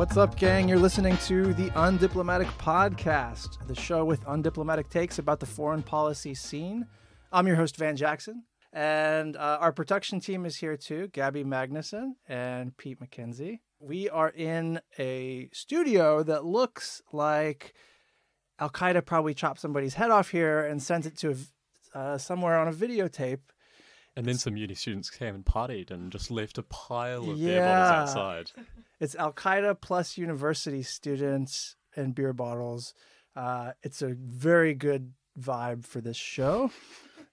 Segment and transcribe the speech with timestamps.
[0.00, 0.66] What's up, gang?
[0.66, 6.32] You're listening to the Undiplomatic Podcast, the show with undiplomatic takes about the foreign policy
[6.32, 6.86] scene.
[7.30, 12.12] I'm your host, Van Jackson, and uh, our production team is here too Gabby Magnuson
[12.26, 13.58] and Pete McKenzie.
[13.78, 17.74] We are in a studio that looks like
[18.58, 21.36] Al Qaeda probably chopped somebody's head off here and sent it to
[21.94, 23.40] uh, somewhere on a videotape.
[24.16, 27.66] And then some uni students came and partied and just left a pile of Yeah.
[27.66, 28.50] bottles outside.
[29.00, 32.92] It's Al Qaeda plus university students and beer bottles.
[33.34, 36.70] Uh, it's a very good vibe for this show.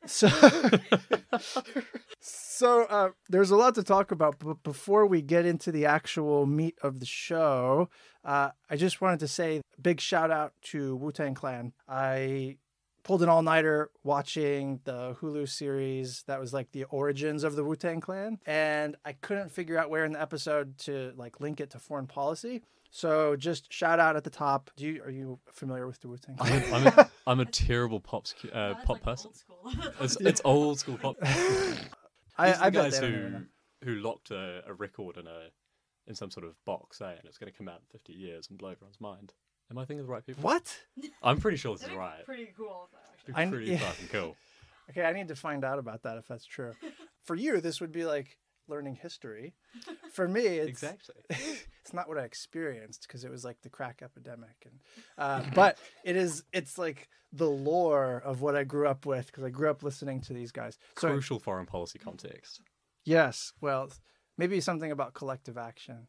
[0.05, 0.29] So,
[2.21, 4.39] so uh, there's a lot to talk about.
[4.39, 7.89] But before we get into the actual meat of the show,
[8.23, 11.73] uh, I just wanted to say big shout out to Wu Tang Clan.
[11.89, 12.57] I
[13.07, 17.63] pulled an all nighter watching the Hulu series that was like the origins of the
[17.63, 21.61] Wu Tang Clan, and I couldn't figure out where in the episode to like link
[21.61, 22.63] it to foreign policy.
[22.91, 24.71] So just shout out at the top.
[24.75, 26.63] Do you are you familiar with the Wu Tang I'm Clan?
[26.63, 29.31] a, I'm a, I'm a terrible pop uh, That's pop like person.
[29.49, 29.75] Old.
[30.01, 31.15] It's, it's old school pop.
[31.23, 33.29] I, These I the guys who
[33.85, 35.47] who locked a, a record in a
[36.07, 37.09] in some sort of box, eh?
[37.11, 39.33] And it's going to come out in 50 years and blow everyone's mind.
[39.69, 40.43] Am I thinking of the right people?
[40.43, 40.75] What?
[41.21, 42.25] I'm pretty sure this is right.
[42.25, 42.89] Pretty cool.
[42.91, 43.33] though, actually.
[43.33, 43.77] Be I- pretty yeah.
[43.91, 44.35] fucking cool.
[44.89, 46.71] Okay, I need to find out about that if that's true.
[47.25, 48.37] For you, this would be like
[48.69, 49.53] learning history.
[50.13, 51.15] For me, it's Exactly.
[51.29, 54.79] it's not what I experienced because it was like the crack epidemic, and
[55.17, 59.43] uh, but it is it's like the lore of what I grew up with because
[59.43, 60.77] I grew up listening to these guys.
[60.97, 62.61] So Crucial foreign policy context.
[63.03, 63.89] yes, well,
[64.37, 66.07] maybe something about collective action.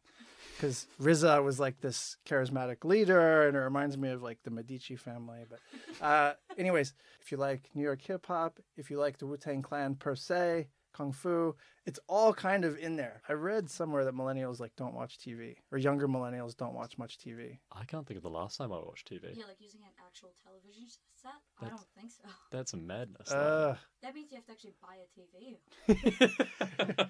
[0.59, 4.97] Because RZA was like this charismatic leader, and it reminds me of like the Medici
[4.97, 5.45] family.
[5.49, 5.59] But,
[6.05, 9.61] uh, anyways, if you like New York hip hop, if you like the Wu Tang
[9.61, 13.21] Clan per se, kung fu, it's all kind of in there.
[13.29, 17.17] I read somewhere that millennials like don't watch TV, or younger millennials don't watch much
[17.17, 17.59] TV.
[17.71, 19.37] I can't think of the last time I watched TV.
[19.37, 21.31] Yeah, like using an actual television set?
[21.61, 22.27] I don't think so.
[22.51, 23.31] That's a madness.
[23.31, 27.05] Uh, That means you have to actually buy a TV.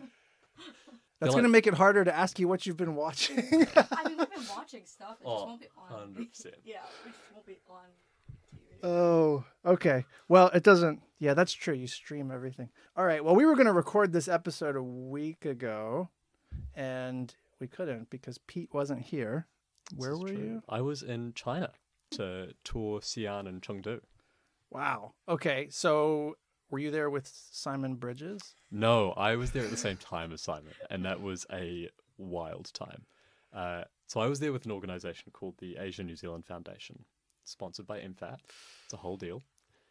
[1.20, 3.38] that's like- gonna make it harder to ask you what you've been watching.
[3.76, 5.16] I mean, we've been watching stuff.
[5.20, 6.14] It Oh, just won't be on.
[6.14, 6.46] 100%.
[6.64, 7.84] yeah, it just won't be on
[8.54, 8.86] TV.
[8.88, 10.04] Oh, okay.
[10.28, 11.00] Well, it doesn't.
[11.18, 11.74] Yeah, that's true.
[11.74, 12.68] You stream everything.
[12.96, 13.24] All right.
[13.24, 16.10] Well, we were going to record this episode a week ago,
[16.76, 19.48] and we couldn't because Pete wasn't here.
[19.90, 20.36] This Where is were true.
[20.38, 20.62] you?
[20.68, 21.70] I was in China
[22.12, 24.00] to tour Xi'an and Chengdu.
[24.70, 25.14] Wow.
[25.28, 25.66] Okay.
[25.70, 26.36] So,
[26.70, 28.54] were you there with Simon Bridges?
[28.70, 32.72] No, I was there at the same time as Simon, and that was a wild
[32.74, 33.06] time.
[33.54, 37.04] Uh, so I was there with an organization called the Asia New Zealand Foundation,
[37.44, 38.38] sponsored by MFAT.
[38.84, 39.42] It's a whole deal.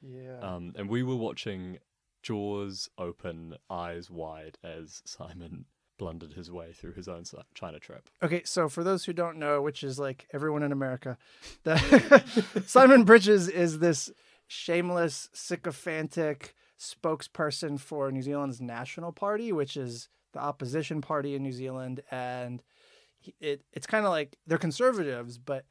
[0.02, 0.40] Yeah.
[0.42, 1.80] Um, and we were watching
[2.22, 5.66] jaws open, eyes wide, as Simon
[5.98, 7.24] blundered his way through his own
[7.56, 8.10] China trip.
[8.22, 11.18] Okay, so for those who don't know, which is like everyone in America,
[11.64, 12.24] the
[12.68, 14.12] Simon Bridges is this
[14.48, 21.52] shameless, sycophantic spokesperson for New Zealand's National Party, which is the opposition party in New
[21.52, 22.62] Zealand, and
[23.40, 25.66] it it's kind of like they're conservatives, but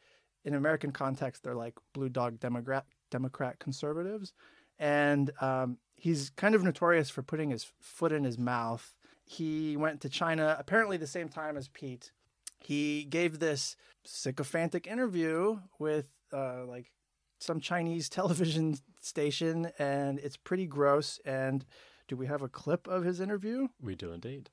[0.45, 4.33] in American context, they're like blue dog Democrat Democrat conservatives,
[4.79, 8.95] and um, he's kind of notorious for putting his foot in his mouth.
[9.25, 12.13] He went to China apparently the same time as Pete.
[12.61, 16.93] He gave this sycophantic interview with uh, like
[17.39, 21.21] some Chinese television station, and it's pretty gross.
[21.25, 21.65] And
[22.09, 23.69] do we have a clip of his interview?
[23.81, 24.51] We do indeed.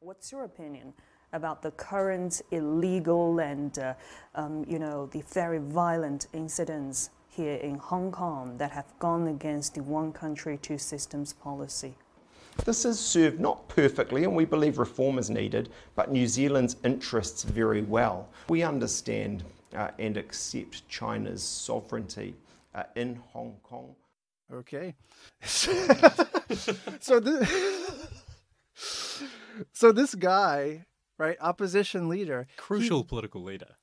[0.00, 0.92] What's your opinion
[1.32, 3.94] about the current illegal and, uh,
[4.34, 9.74] um, you know, the very violent incidents here in Hong Kong that have gone against
[9.74, 11.94] the one country, two systems policy?
[12.64, 17.42] This is served not perfectly, and we believe reform is needed, but New Zealand's interests
[17.42, 18.28] very well.
[18.48, 19.44] We understand
[19.74, 22.34] uh, and accept China's sovereignty
[22.74, 23.94] uh, in Hong Kong.
[24.52, 24.94] Okay.
[25.42, 28.08] so this,
[29.72, 30.84] so this guy,
[31.18, 33.76] right, opposition leader, Crucial political leader,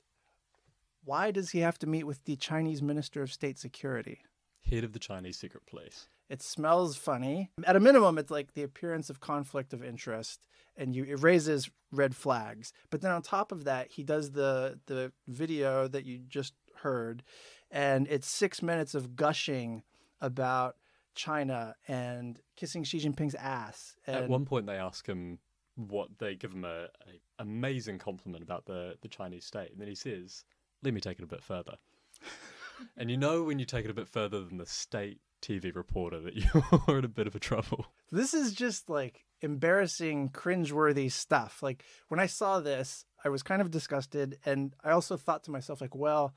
[1.04, 4.20] why does he have to meet with the Chinese Minister of State Security?
[4.68, 6.08] head of the Chinese secret police.
[6.28, 7.50] It smells funny.
[7.66, 10.40] At a minimum, it's like the appearance of conflict of interest,
[10.76, 12.72] and you it raises red flags.
[12.90, 17.22] But then on top of that, he does the the video that you just heard,
[17.70, 19.82] and it's six minutes of gushing
[20.20, 20.76] about
[21.14, 23.94] China and kissing Xi Jinping's ass.
[24.06, 25.38] And At one point, they ask him
[25.76, 29.88] what they give him a, a amazing compliment about the the Chinese state, and then
[29.88, 30.44] he says,
[30.82, 31.76] "Let me take it a bit further."
[32.96, 36.20] and you know when you take it a bit further than the state TV reporter
[36.20, 36.34] that
[36.88, 37.86] you're in a bit of a trouble.
[38.10, 41.62] This is just like embarrassing, cringeworthy stuff.
[41.62, 44.38] Like when I saw this, I was kind of disgusted.
[44.44, 46.34] And I also thought to myself, like, well,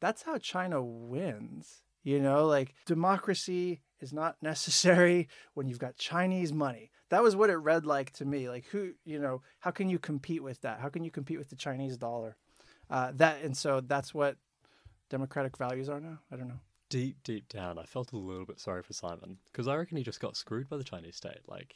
[0.00, 1.82] that's how China wins.
[2.02, 6.90] You know, like democracy is not necessary when you've got Chinese money.
[7.10, 8.48] That was what it read like to me.
[8.48, 10.80] Like, who, you know, how can you compete with that?
[10.80, 12.36] How can you compete with the Chinese dollar?
[12.90, 14.36] Uh, that and so that's what
[15.10, 16.18] democratic values are now.
[16.32, 16.60] I don't know.
[16.92, 20.02] Deep, deep down, I felt a little bit sorry for Simon because I reckon he
[20.02, 21.40] just got screwed by the Chinese state.
[21.48, 21.74] Like,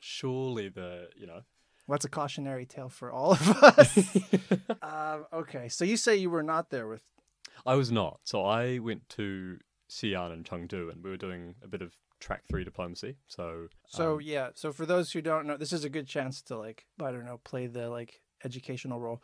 [0.00, 1.42] surely the, you know,
[1.86, 3.98] What's a cautionary tale for all of us?
[4.82, 7.02] um, okay, so you say you were not there with.
[7.66, 8.20] I was not.
[8.24, 9.58] So I went to
[9.90, 13.16] Xi'an and Chengdu and we were doing a bit of track three diplomacy.
[13.26, 16.40] So, So um, yeah, so for those who don't know, this is a good chance
[16.42, 19.22] to like I don't know play the like educational role.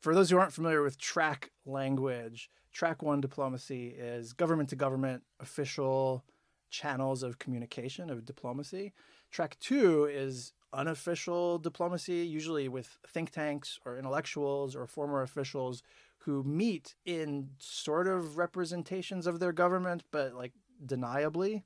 [0.00, 5.22] For those who aren't familiar with track language, track one diplomacy is government to government
[5.40, 6.24] official
[6.70, 8.92] channels of communication of diplomacy.
[9.30, 15.82] Track two is unofficial diplomacy, usually with think tanks or intellectuals or former officials
[16.18, 20.52] who meet in sort of representations of their government, but like
[20.84, 21.62] deniably.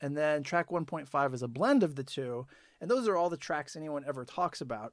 [0.00, 2.46] And then track 1.5 is a blend of the two.
[2.80, 4.92] And those are all the tracks anyone ever talks about.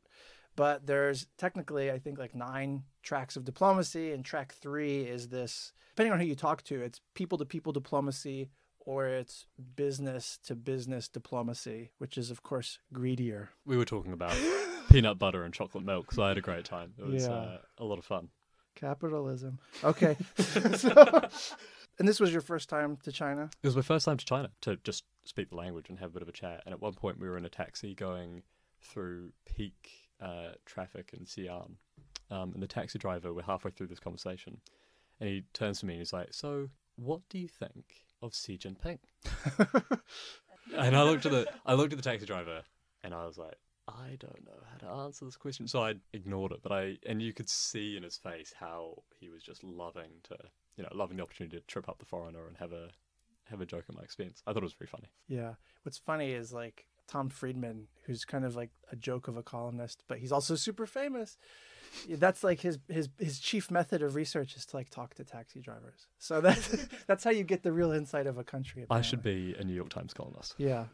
[0.59, 4.11] But there's technically, I think, like nine tracks of diplomacy.
[4.11, 7.71] And track three is this, depending on who you talk to, it's people to people
[7.71, 8.50] diplomacy
[8.81, 9.45] or it's
[9.77, 13.51] business to business diplomacy, which is, of course, greedier.
[13.65, 14.35] we were talking about
[14.91, 16.11] peanut butter and chocolate milk.
[16.11, 16.91] So I had a great time.
[16.97, 17.31] It was Yeah.
[17.31, 18.27] uh, a lot of fun.
[18.75, 19.59] Capitalism.
[19.81, 20.17] Okay.
[20.75, 21.21] So-
[22.00, 23.50] and this was your first time to China?
[23.63, 26.13] It was my first time to China to just speak the language and have a
[26.13, 26.63] bit of a chat.
[26.65, 28.44] And at one point, we were in a taxi going
[28.81, 31.71] through peak uh, traffic in Xi'an.
[32.31, 34.62] Um, and the taxi driver, we're halfway through this conversation,
[35.19, 38.57] and he turns to me and he's like, "So, what do you think of Xi
[38.57, 39.00] Jinping?"
[40.77, 42.62] and I looked at the I looked at the taxi driver,
[43.04, 43.57] and I was like,
[43.88, 47.19] "I don't know how to answer this question." So I ignored it, but I and
[47.19, 50.38] you could see in his face how he was just loving to,
[50.77, 52.89] you know, loving the opportunity to trip up the foreigner and have a
[53.50, 54.44] have a joke at my expense.
[54.45, 55.10] I thought it was very funny.
[55.27, 55.56] Yeah.
[55.81, 60.03] What's funny is like Tom Friedman, who's kind of like a joke of a columnist,
[60.07, 61.38] but he's also super famous.
[62.07, 65.59] That's like his his his chief method of research is to like talk to taxi
[65.59, 66.07] drivers.
[66.19, 68.85] So that's that's how you get the real insight of a country.
[68.91, 70.53] I should be a New York Times columnist.
[70.59, 70.85] Yeah,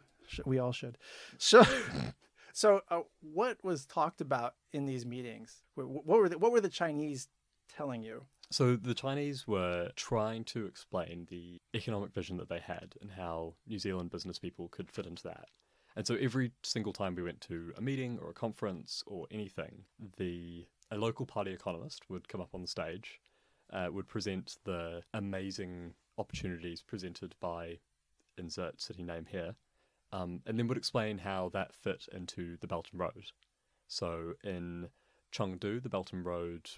[0.46, 0.98] we all should.
[1.38, 1.64] So,
[2.54, 5.64] so uh, what was talked about in these meetings?
[5.76, 7.28] Wh- wh- What were the, what were the Chinese
[7.76, 8.24] telling you?
[8.52, 13.56] So the Chinese were trying to explain the economic vision that they had and how
[13.68, 15.48] New Zealand business people could fit into that.
[15.96, 19.84] And so every single time we went to a meeting or a conference or anything,
[20.18, 23.22] the a local party economist would come up on the stage,
[23.72, 27.80] uh, would present the amazing opportunities presented by
[28.38, 29.56] insert city name here,
[30.12, 33.32] um, and then would explain how that fit into the Belt and Road.
[33.88, 34.90] So in
[35.32, 36.70] Chengdu, the Belt and Road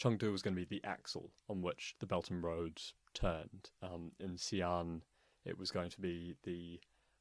[0.00, 2.80] Chengdu was going to be the axle on which the Belt and Road
[3.12, 3.70] turned.
[3.82, 5.02] Um, in Xi'an,
[5.44, 6.80] it was going to be the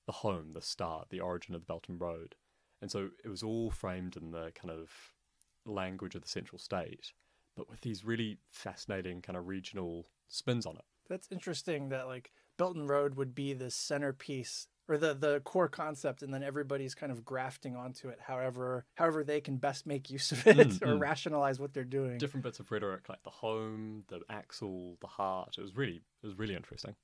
[0.10, 2.34] the home, the start, the origin of the Belt and Road,
[2.82, 4.90] and so it was all framed in the kind of
[5.66, 7.14] language of the central state,
[7.56, 10.86] but with these really fascinating kind of regional spins on it.
[11.08, 11.90] That's interesting.
[11.90, 16.34] That like Belt and Road would be the centerpiece or the the core concept, and
[16.34, 20.48] then everybody's kind of grafting onto it, however however they can best make use of
[20.48, 21.00] it Mm, or mm.
[21.00, 22.18] rationalize what they're doing.
[22.18, 25.56] Different bits of rhetoric, like the home, the axle, the heart.
[25.60, 26.96] It was really, it was really interesting.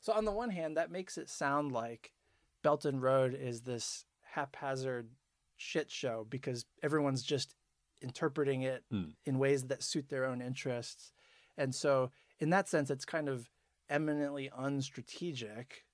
[0.00, 2.12] So on the one hand, that makes it sound like
[2.62, 4.04] Belt and Road is this
[4.34, 5.10] haphazard
[5.56, 7.54] shit show because everyone's just
[8.00, 9.14] interpreting it Mm.
[9.24, 11.12] in ways that suit their own interests.
[11.56, 13.48] And so in that sense it's kind of
[13.88, 15.84] eminently unstrategic.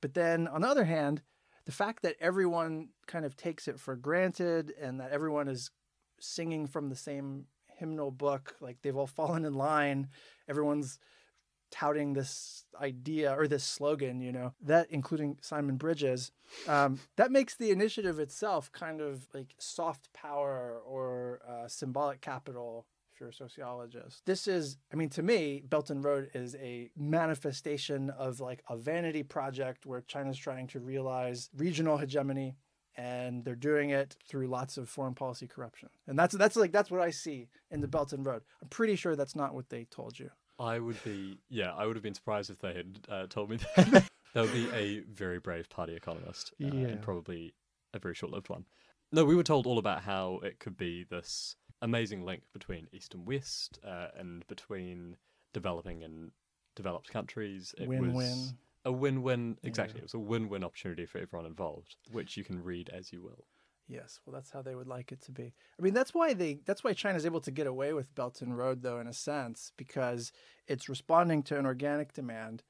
[0.00, 1.22] But then on the other hand,
[1.66, 5.70] the fact that everyone kind of takes it for granted and that everyone is
[6.20, 10.08] singing from the same hymnal book, like they've all fallen in line,
[10.48, 10.98] everyone's
[11.74, 16.30] touting this idea or this slogan, you know, that including Simon Bridges,
[16.68, 22.86] um, that makes the initiative itself kind of like soft power or uh, symbolic capital.
[23.12, 26.90] If you're a sociologist, this is, I mean, to me, Belt and Road is a
[26.96, 32.56] manifestation of like a vanity project where China's trying to realize regional hegemony
[32.96, 35.90] and they're doing it through lots of foreign policy corruption.
[36.06, 38.42] And that's that's like that's what I see in the Belt and Road.
[38.62, 40.30] I'm pretty sure that's not what they told you.
[40.58, 43.58] I would be, yeah, I would have been surprised if they had uh, told me
[43.76, 44.08] that.
[44.34, 46.88] that would be a very brave party economist, uh, Yeah.
[46.88, 47.54] and probably
[47.92, 48.64] a very short-lived one.
[49.12, 53.14] No, we were told all about how it could be this amazing link between East
[53.14, 55.16] and West, uh, and between
[55.52, 56.30] developing and
[56.74, 57.74] developed countries.
[57.78, 58.14] It Win-win.
[58.14, 59.58] was a win-win.
[59.62, 59.68] Yeah.
[59.68, 63.22] Exactly, it was a win-win opportunity for everyone involved, which you can read as you
[63.22, 63.44] will.
[63.86, 65.52] Yes, well, that's how they would like it to be.
[65.78, 68.56] I mean, that's why they that's why China's able to get away with Belt and
[68.56, 70.32] Road, though, in a sense, because
[70.66, 72.62] it's responding to an organic demand.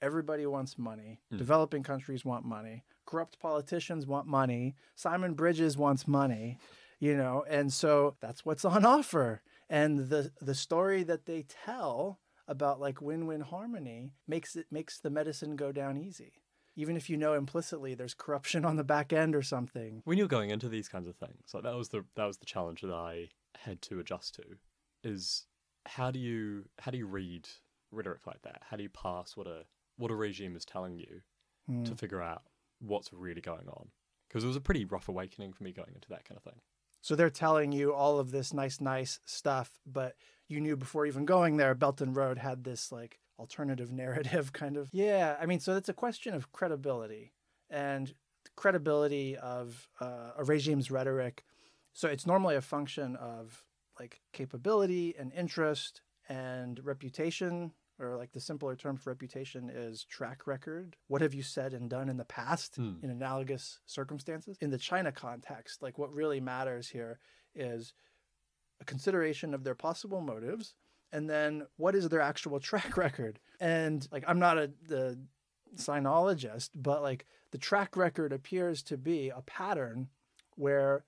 [0.00, 1.20] Everybody wants money.
[1.32, 1.38] Mm.
[1.38, 2.84] Developing countries want money.
[3.04, 4.74] Corrupt politicians want money.
[4.94, 6.58] Simon Bridges wants money,
[7.00, 9.42] you know, and so that's what's on offer.
[9.68, 15.10] And the the story that they tell about like win-win harmony makes it makes the
[15.10, 16.32] medicine go down easy
[16.76, 20.02] even if you know implicitly there's corruption on the back end or something.
[20.04, 22.46] When you're going into these kinds of things, like that was the that was the
[22.46, 24.42] challenge that I had to adjust to.
[25.02, 25.46] Is
[25.86, 27.48] how do you how do you read
[27.90, 28.62] rhetoric like that?
[28.70, 29.64] How do you pass what a
[29.96, 31.22] what a regime is telling you
[31.66, 31.82] Hmm.
[31.82, 32.42] to figure out
[32.78, 33.88] what's really going on?
[34.28, 36.60] Because it was a pretty rough awakening for me going into that kind of thing.
[37.00, 40.14] So they're telling you all of this nice, nice stuff, but
[40.48, 44.76] you knew before even going there, Belt and Road had this like alternative narrative kind
[44.76, 44.88] of.
[44.92, 47.32] Yeah, I mean, so it's a question of credibility
[47.70, 48.14] and
[48.56, 51.44] credibility of uh, a regime's rhetoric.
[51.92, 53.64] So it's normally a function of
[53.98, 60.46] like capability and interest and reputation, or like the simpler term for reputation is track
[60.46, 60.96] record.
[61.08, 62.94] What have you said and done in the past Hmm.
[63.02, 64.58] in analogous circumstances?
[64.60, 67.18] In the China context, like what really matters here
[67.54, 67.94] is
[68.80, 70.74] a consideration of their possible motives
[71.12, 73.38] and then what is their actual track record?
[73.60, 75.18] And like i'm not a the
[75.76, 80.08] sinologist but like the track record appears to be a pattern
[80.56, 81.04] where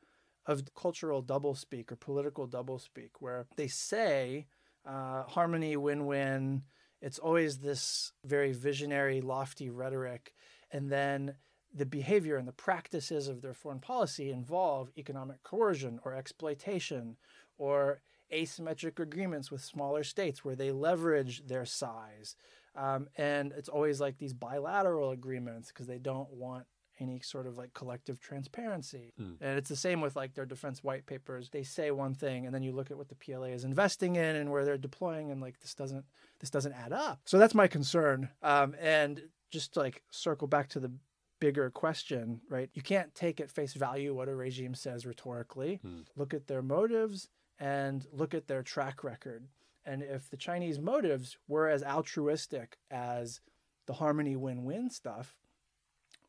[0.46, 4.46] of cultural doublespeak or political doublespeak where they say
[4.86, 6.62] uh, harmony win-win
[7.00, 10.34] it's always this very visionary lofty rhetoric
[10.70, 11.34] and then
[11.74, 17.16] the behavior and the practices of their foreign policy involve economic coercion or exploitation
[17.58, 18.00] or
[18.32, 22.36] asymmetric agreements with smaller states where they leverage their size.
[22.74, 26.64] Um, and it's always like these bilateral agreements because they don't want
[27.00, 29.12] any sort of like collective transparency.
[29.20, 29.36] Mm.
[29.40, 31.48] And it's the same with like their defense white papers.
[31.50, 34.36] They say one thing and then you look at what the PLA is investing in
[34.36, 36.04] and where they're deploying and like this doesn't
[36.40, 37.20] this doesn't add up.
[37.24, 38.28] So that's my concern.
[38.42, 40.92] Um, and just to, like circle back to the
[41.40, 42.68] bigger question, right?
[42.74, 45.80] You can't take at face value what a regime says rhetorically.
[45.82, 46.00] Hmm.
[46.16, 47.28] Look at their motives
[47.58, 49.48] and look at their track record.
[49.84, 53.40] And if the Chinese motives were as altruistic as
[53.86, 55.36] the harmony win win stuff,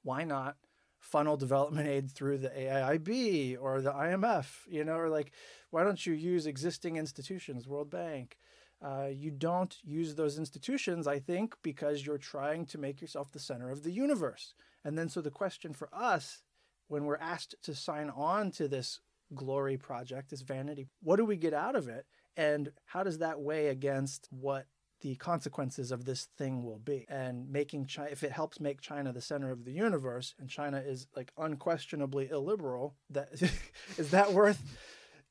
[0.04, 0.56] why not
[1.00, 4.62] funnel development aid through the AIIB or the IMF?
[4.68, 5.32] You know, or like,
[5.72, 8.38] why don't you use existing institutions, World Bank?
[8.82, 13.40] Uh, you don't use those institutions, I think, because you're trying to make yourself the
[13.40, 14.54] center of the universe.
[14.86, 16.44] And then, so the question for us,
[16.88, 19.02] when we're asked to sign on to this
[19.34, 22.06] glory project, this vanity, what do we get out of it?
[22.38, 24.68] And how does that weigh against what
[25.02, 27.06] the consequences of this thing will be?
[27.10, 30.78] And making China, if it helps make China the center of the universe, and China
[30.78, 33.30] is like unquestionably illiberal, that
[33.98, 34.62] is that worth?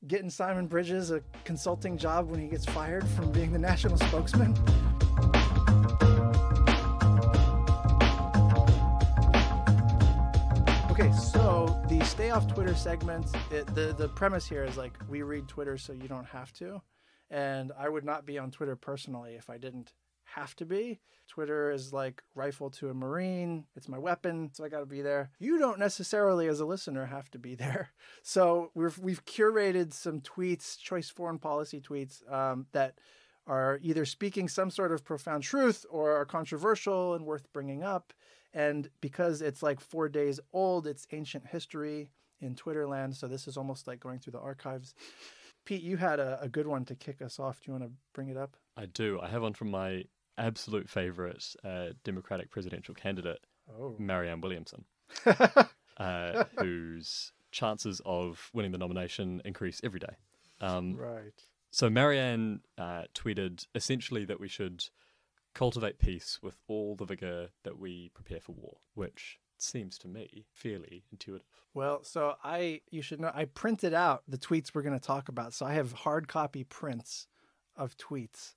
[0.06, 4.54] Getting Simon Bridges a consulting job when he gets fired from being the national spokesman?
[12.18, 13.32] Stay off Twitter segments.
[13.52, 16.82] it, the the premise here is like we read Twitter so you don't have to,
[17.30, 19.92] and I would not be on Twitter personally if I didn't
[20.24, 20.98] have to be.
[21.28, 25.00] Twitter is like rifle to a marine; it's my weapon, so I got to be
[25.00, 25.30] there.
[25.38, 27.90] You don't necessarily, as a listener, have to be there.
[28.24, 32.98] So we've we've curated some tweets, choice foreign policy tweets um, that
[33.46, 38.12] are either speaking some sort of profound truth or are controversial and worth bringing up.
[38.54, 43.14] And because it's like four days old, it's ancient history in Twitterland.
[43.16, 44.94] So this is almost like going through the archives.
[45.64, 47.60] Pete, you had a, a good one to kick us off.
[47.60, 48.56] Do you want to bring it up?
[48.76, 49.20] I do.
[49.20, 50.04] I have one from my
[50.38, 53.40] absolute favorite uh, Democratic presidential candidate,
[53.70, 53.96] Oh.
[53.98, 54.84] Marianne Williamson,
[55.98, 60.14] uh, whose chances of winning the nomination increase every day.
[60.60, 61.32] Um, right.
[61.70, 64.84] So Marianne uh, tweeted essentially that we should
[65.54, 70.46] cultivate peace with all the vigor that we prepare for war, which seems to me
[70.52, 71.46] fairly intuitive.
[71.74, 75.28] Well, so I, you should know, I printed out the tweets we're going to talk
[75.28, 75.52] about.
[75.54, 77.26] So I have hard copy prints
[77.76, 78.54] of tweets.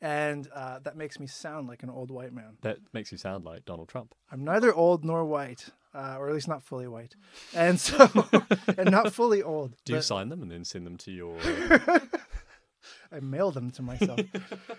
[0.00, 2.56] And uh, that makes me sound like an old white man.
[2.62, 4.14] That makes you sound like Donald Trump.
[4.32, 7.14] I'm neither old nor white, uh, or at least not fully white.
[7.54, 8.10] And so,
[8.76, 9.76] and not fully old.
[9.84, 11.36] Do you sign them and then send them to your?
[13.10, 14.20] I mail them to myself.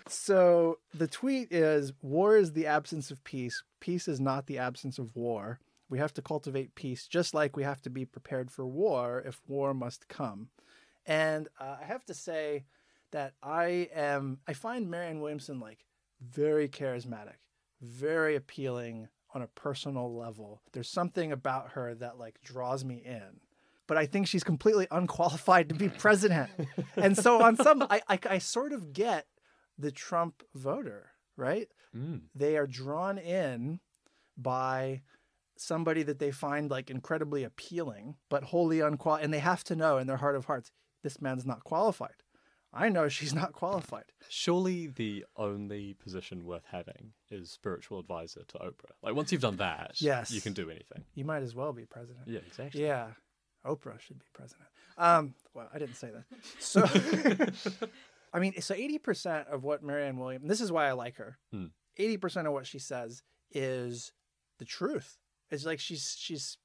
[0.07, 3.63] so the tweet is War is the absence of peace.
[3.79, 5.59] Peace is not the absence of war.
[5.89, 9.41] We have to cultivate peace just like we have to be prepared for war if
[9.47, 10.49] war must come.
[11.05, 12.65] And uh, I have to say
[13.11, 15.85] that I am, I find Marianne Williamson like
[16.21, 17.37] very charismatic,
[17.81, 20.61] very appealing on a personal level.
[20.71, 23.39] There's something about her that like draws me in.
[23.87, 26.49] But I think she's completely unqualified to be president.
[26.95, 29.25] and so on some, I, I, I sort of get
[29.77, 31.67] the Trump voter, right?
[31.95, 32.21] Mm.
[32.35, 33.79] They are drawn in
[34.37, 35.01] by
[35.57, 39.23] somebody that they find like incredibly appealing, but wholly unqualified.
[39.25, 40.71] And they have to know in their heart of hearts,
[41.03, 42.15] this man's not qualified.
[42.75, 44.05] I know she's not qualified.
[44.29, 48.93] Surely the only position worth having is spiritual advisor to Oprah.
[49.03, 50.31] Like once you've done that, Yes.
[50.31, 51.03] you can do anything.
[51.13, 52.27] You might as well be president.
[52.27, 52.81] Yeah, exactly.
[52.81, 53.09] Yeah.
[53.65, 54.67] Oprah should be president.
[54.97, 56.25] Um, well, I didn't say that.
[56.59, 56.83] So,
[58.33, 61.37] I mean, so 80% of what Marianne Williams, this is why I like her.
[61.51, 61.67] Hmm.
[61.99, 64.11] 80% of what she says is
[64.59, 65.17] the truth.
[65.51, 66.57] It's like she's, she's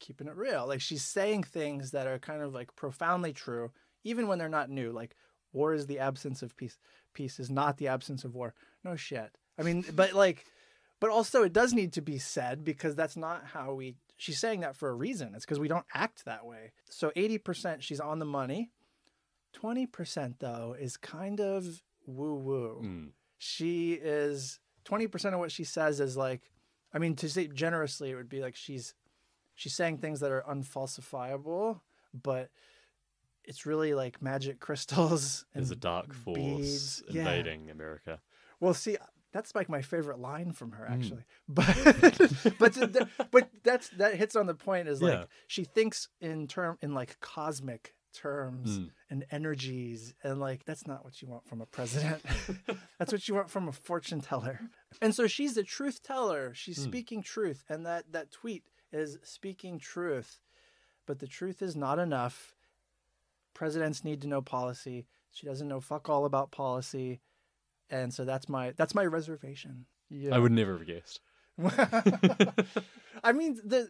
[0.00, 0.66] keeping it real.
[0.66, 3.70] Like she's saying things that are kind of like profoundly true,
[4.02, 4.92] even when they're not new.
[4.92, 5.14] Like
[5.52, 6.76] war is the absence of peace.
[7.14, 8.54] Peace is not the absence of war.
[8.82, 9.30] No shit.
[9.58, 10.44] I mean, but like,
[11.00, 14.60] but also it does need to be said because that's not how we she's saying
[14.60, 18.18] that for a reason it's because we don't act that way so 80% she's on
[18.18, 18.70] the money
[19.60, 23.08] 20% though is kind of woo woo Mm.
[23.38, 26.50] she is 20% of what she says is like
[26.92, 28.94] i mean to say generously it would be like she's
[29.54, 31.80] she's saying things that are unfalsifiable
[32.12, 32.50] but
[33.44, 37.02] it's really like magic crystals and There's a dark force beads.
[37.10, 37.20] Yeah.
[37.22, 38.20] invading America.
[38.60, 38.96] well, see,
[39.34, 40.94] that's like my favorite line from her, Mm.
[40.94, 41.24] actually.
[41.48, 44.88] But but th- but that's that hits on the point.
[44.88, 45.24] Is like Yeah.
[45.48, 48.90] she thinks in term in like cosmic terms Mm.
[49.10, 52.22] and energies, and like that's not what you want from a president.
[52.98, 54.60] that's what you want from a fortune teller.
[55.02, 56.54] And so she's a truth teller.
[56.54, 56.84] She's Mm.
[56.88, 60.38] speaking truth, and that that tweet is speaking truth.
[61.06, 62.54] But the truth is not enough.
[63.52, 65.06] Presidents need to know policy.
[65.32, 67.20] She doesn't know fuck all about policy
[67.90, 69.86] and so that's my that's my reservation.
[70.08, 70.34] Yeah.
[70.34, 71.20] I would never have guessed.
[73.22, 73.88] I mean the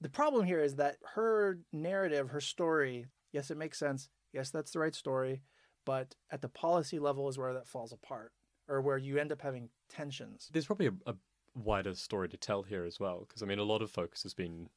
[0.00, 4.08] the problem here is that her narrative, her story, yes, it makes sense.
[4.32, 5.42] Yes, that's the right story,
[5.84, 8.32] but at the policy level is where that falls apart,
[8.68, 10.48] or where you end up having tensions.
[10.52, 11.14] There's probably a, a
[11.54, 14.34] wider story to tell here as well, because I mean, a lot of focus has
[14.34, 14.68] been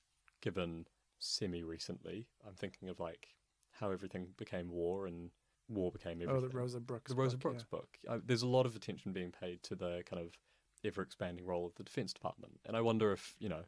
[0.41, 0.85] given
[1.19, 2.27] semi recently.
[2.45, 3.29] I'm thinking of like
[3.71, 5.31] how everything became war and
[5.67, 6.35] war became everything.
[6.35, 7.11] Oh, the Rosa Brooks.
[7.11, 7.87] the Rosa book, Brooks book.
[8.07, 10.31] Uh, there's a lot of attention being paid to the kind of
[10.83, 13.63] ever expanding role of the Defense Department, and I wonder if you know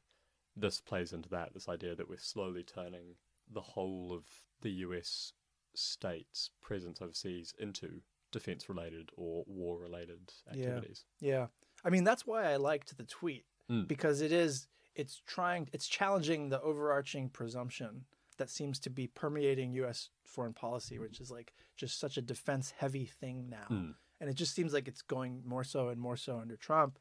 [0.55, 1.53] this plays into that.
[1.53, 3.15] This idea that we're slowly turning
[3.51, 4.23] the whole of
[4.61, 5.33] the U.S.
[5.75, 11.05] states' presence overseas into defense-related or war-related activities.
[11.19, 11.31] Yeah.
[11.31, 11.45] yeah.
[11.85, 13.85] I mean that's why I liked the tweet Mm.
[13.85, 18.05] because it is it's trying it's challenging the overarching presumption
[18.37, 22.73] that seems to be permeating US foreign policy which is like just such a defense
[22.77, 23.95] heavy thing now Mm.
[24.19, 26.99] and it just seems like it's going more so and more so under Trump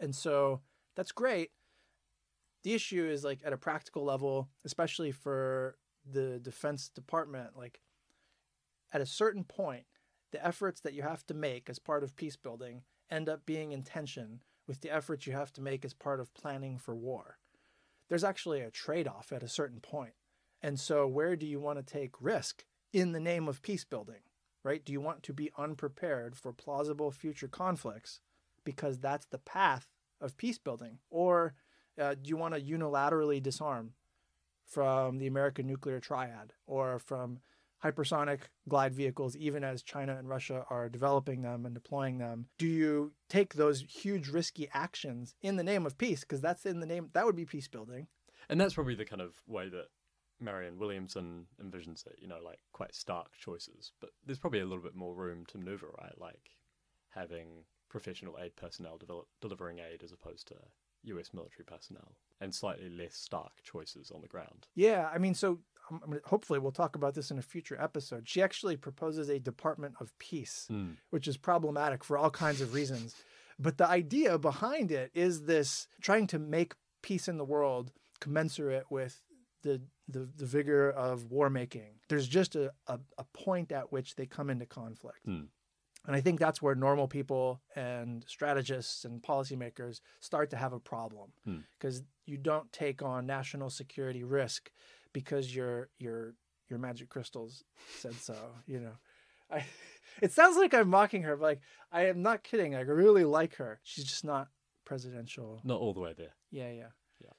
[0.00, 0.60] and so
[0.94, 1.50] that's great
[2.62, 7.80] the issue is like at a practical level especially for the defense department like
[8.92, 9.84] at a certain point
[10.32, 13.72] the efforts that you have to make as part of peace building end up being
[13.72, 17.38] in tension with the efforts you have to make as part of planning for war.
[18.08, 20.14] There's actually a trade off at a certain point.
[20.62, 24.22] And so, where do you want to take risk in the name of peace building,
[24.64, 24.84] right?
[24.84, 28.20] Do you want to be unprepared for plausible future conflicts
[28.64, 29.88] because that's the path
[30.20, 30.98] of peace building?
[31.10, 31.54] Or
[32.00, 33.92] uh, do you want to unilaterally disarm
[34.64, 37.38] from the American nuclear triad or from
[37.84, 42.46] hypersonic glide vehicles, even as China and Russia are developing them and deploying them?
[42.58, 46.20] Do you take those huge risky actions in the name of peace?
[46.20, 48.08] Because that's in the name, that would be peace building.
[48.48, 49.86] And that's probably the kind of way that
[50.40, 53.92] Marianne Williamson envisions it, you know, like quite stark choices.
[54.00, 56.18] But there's probably a little bit more room to maneuver, right?
[56.18, 56.50] Like
[57.10, 60.54] having professional aid personnel develop, delivering aid as opposed to
[61.04, 64.66] US military personnel and slightly less stark choices on the ground.
[64.74, 68.28] Yeah, I mean, so um, hopefully we'll talk about this in a future episode.
[68.28, 70.96] She actually proposes a Department of Peace, Mm.
[71.10, 73.14] which is problematic for all kinds of reasons.
[73.58, 78.90] But the idea behind it is this trying to make peace in the world commensurate
[78.90, 79.22] with
[79.62, 81.98] the the, the vigor of war making.
[82.08, 85.26] There's just a, a, a point at which they come into conflict.
[85.26, 85.48] Mm.
[86.06, 90.78] And I think that's where normal people and strategists and policymakers start to have a
[90.78, 91.56] problem Hmm.
[91.78, 94.70] because you don't take on national security risk
[95.12, 96.34] because your your
[96.68, 97.64] your magic crystals
[97.98, 98.36] said so.
[98.66, 98.92] You know,
[99.50, 99.64] I.
[100.22, 101.60] It sounds like I'm mocking her, but like
[101.92, 102.74] I am not kidding.
[102.74, 103.80] I really like her.
[103.82, 104.48] She's just not
[104.86, 105.60] presidential.
[105.62, 106.34] Not all the way there.
[106.50, 106.88] Yeah, yeah.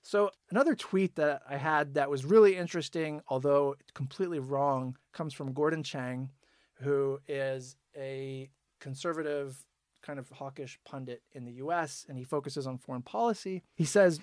[0.02, 5.52] So another tweet that I had that was really interesting, although completely wrong, comes from
[5.54, 6.30] Gordon Chang,
[6.76, 9.66] who is a conservative,
[10.02, 13.64] kind of hawkish pundit in the US, and he focuses on foreign policy.
[13.76, 14.22] He says,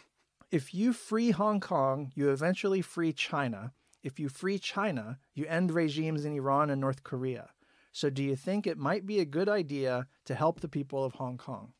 [0.50, 3.72] if you free Hong Kong, you eventually free China.
[4.02, 7.50] If you free China, you end regimes in Iran and North Korea.
[7.92, 11.14] So do you think it might be a good idea to help the people of
[11.14, 11.72] Hong Kong?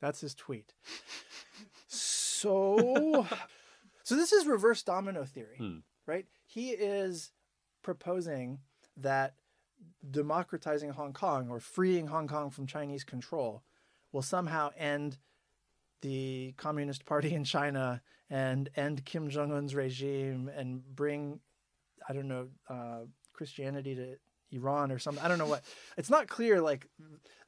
[0.00, 0.74] That's his tweet.
[2.46, 3.26] So
[4.04, 5.78] so this is reverse domino theory, Hmm.
[6.06, 6.26] right?
[6.46, 7.32] He is
[7.82, 8.60] proposing
[8.96, 9.34] that
[10.08, 13.62] democratizing Hong Kong or freeing Hong Kong from Chinese control
[14.12, 15.18] will somehow end
[16.02, 21.40] the Communist Party in China and end Kim Jong Un's regime and bring,
[22.08, 23.00] I don't know, uh,
[23.32, 24.16] Christianity to
[24.50, 25.22] Iran or something.
[25.24, 25.64] I don't know what.
[25.96, 26.60] It's not clear.
[26.60, 26.86] Like,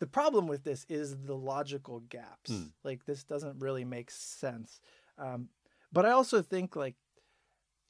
[0.01, 2.51] the problem with this is the logical gaps.
[2.51, 2.73] Mm.
[2.85, 4.81] Like, this doesn't really make sense.
[5.17, 5.49] Um,
[5.93, 6.97] but I also think, like,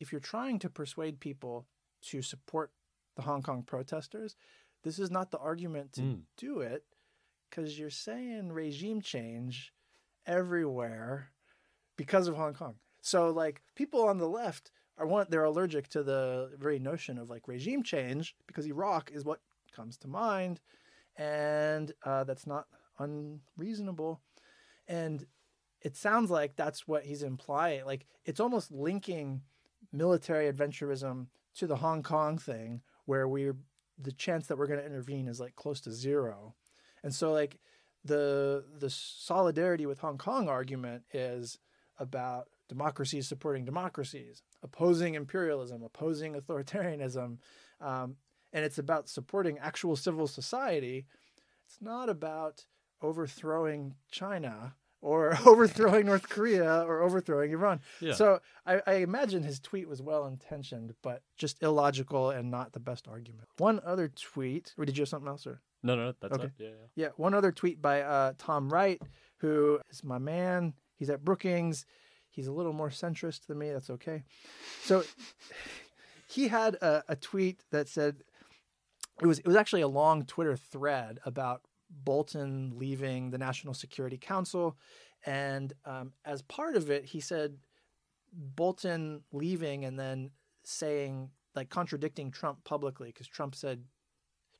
[0.01, 1.67] if you're trying to persuade people
[2.03, 2.71] to support
[3.17, 4.37] the Hong Kong protesters,
[4.85, 6.23] this is not the argument to Mm.
[6.37, 6.85] do it
[7.51, 9.73] because you're saying regime change
[10.27, 11.33] everywhere
[11.97, 12.77] because of Hong Kong.
[13.01, 17.31] So like people on the left are one they're allergic to the very notion of
[17.31, 19.41] like regime change because Iraq is what
[19.75, 20.61] comes to mind,
[21.17, 22.67] and uh, that's not
[22.99, 24.21] unreasonable.
[24.87, 25.25] And
[25.83, 27.85] it sounds like that's what he's implying.
[27.85, 29.43] Like it's almost linking
[29.93, 33.57] military adventurism to the Hong Kong thing, where we're
[34.01, 36.55] the chance that we're going to intervene is like close to zero.
[37.03, 37.59] And so like
[38.05, 41.59] the the solidarity with Hong Kong argument is
[41.99, 47.39] about democracies supporting democracies, opposing imperialism, opposing authoritarianism,
[47.81, 48.17] um,
[48.53, 51.07] and it's about supporting actual civil society.
[51.67, 52.65] It's not about
[53.03, 57.81] overthrowing China or overthrowing North Korea or overthrowing Iran.
[58.01, 58.15] Yeah.
[58.15, 62.81] So I, I imagine his tweet was well intentioned, but just illogical and not the
[62.81, 63.49] best argument.
[63.59, 65.47] One other tweet, or did you have something else?
[65.47, 66.51] Or no, no, that's Okay.
[66.59, 66.73] Yeah, yeah.
[66.97, 69.01] yeah, one other tweet by uh, Tom Wright,
[69.39, 70.75] who is my man.
[70.97, 71.87] He's at Brookings.
[72.39, 73.73] He's a little more centrist than me.
[73.73, 74.23] That's okay.
[74.85, 75.03] So
[76.29, 78.23] he had a, a tweet that said
[79.21, 84.19] it was it was actually a long Twitter thread about Bolton leaving the National Security
[84.19, 84.77] Council,
[85.27, 87.57] and um, as part of it, he said
[88.33, 90.31] Bolton leaving and then
[90.63, 93.83] saying like contradicting Trump publicly because Trump said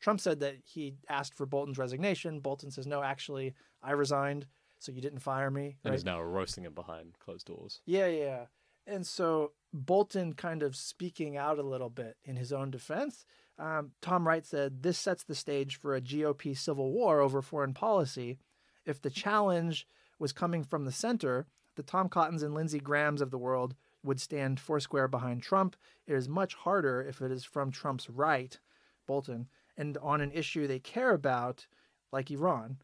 [0.01, 2.41] Trump said that he asked for Bolton's resignation.
[2.41, 4.47] Bolton says, "No, actually, I resigned,
[4.79, 5.97] so you didn't fire me." And right?
[5.97, 7.81] is now roasting him behind closed doors.
[7.87, 8.47] Yeah, yeah.
[8.87, 13.27] And so Bolton kind of speaking out a little bit in his own defense.
[13.59, 17.75] Um, Tom Wright said, This sets the stage for a GOP civil war over foreign
[17.75, 18.39] policy.
[18.87, 19.87] If the challenge
[20.19, 24.21] was coming from the center, the Tom Cottons and Lindsey Grahams of the world would
[24.21, 25.77] stand foursquare behind Trump.
[26.07, 28.59] It is much harder if it is from Trump's right,
[29.07, 31.67] Bolton, and on an issue they care about,
[32.13, 32.79] like Iran.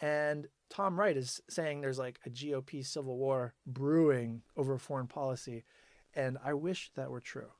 [0.00, 5.64] And Tom Wright is saying there's like a GOP civil war brewing over foreign policy.
[6.14, 7.50] And I wish that were true.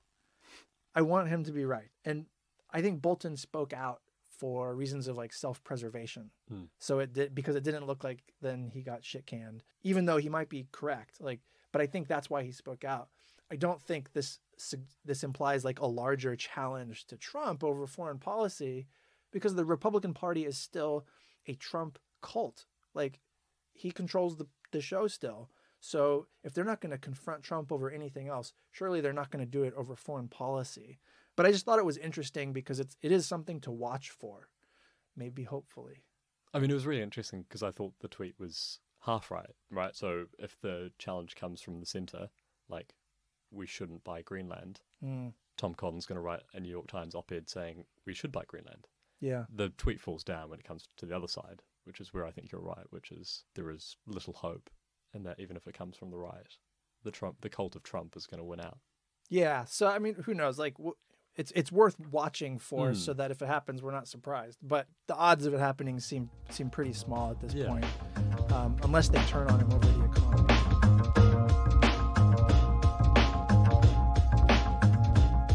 [0.95, 1.91] I want him to be right.
[2.05, 2.27] And
[2.73, 6.31] I think Bolton spoke out for reasons of like self preservation.
[6.49, 6.65] Hmm.
[6.79, 10.17] So it did because it didn't look like then he got shit canned, even though
[10.17, 11.21] he might be correct.
[11.21, 11.41] Like,
[11.73, 13.09] but I think that's why he spoke out.
[13.53, 14.39] I don't think this
[15.05, 18.87] this implies like a larger challenge to Trump over foreign policy,
[19.33, 21.07] because the Republican Party is still
[21.47, 22.67] a Trump cult.
[22.95, 23.21] Like,
[23.73, 25.51] he controls the the show still.
[25.81, 29.45] So if they're not going to confront Trump over anything else, surely they're not going
[29.45, 30.99] to do it over foreign policy.
[31.37, 34.49] But I just thought it was interesting because it's it is something to watch for,
[35.17, 36.05] maybe hopefully.
[36.53, 39.97] I mean, it was really interesting because I thought the tweet was half right, right?
[39.97, 42.29] So if the challenge comes from the center,
[42.69, 42.95] like
[43.51, 47.49] we shouldn't buy Greenland, Mm, Tom Cotton's going to write a New York Times op-ed
[47.49, 48.87] saying we should buy Greenland.
[49.21, 52.25] yeah, The tweet falls down when it comes to the other side, which is where
[52.27, 54.71] I think you're right, which is there is little hope,
[55.15, 56.57] and that even if it comes from the right,
[57.05, 58.79] the Trump, the cult of Trump, is going to win out.
[59.29, 59.65] yeah.
[59.65, 60.59] So I mean, who knows?
[60.59, 60.97] Like, w-
[61.37, 62.95] it's it's worth watching for Hmm.
[62.95, 64.59] so that if it happens, we're not surprised.
[64.63, 67.67] But the odds of it happening seem seem pretty small at this Yeah.
[67.69, 67.87] point,
[68.53, 71.61] um, unless they turn on him over the economy.